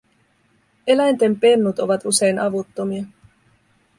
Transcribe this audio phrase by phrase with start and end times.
[0.87, 3.03] Eläinten pennut ovat usein avuttomia.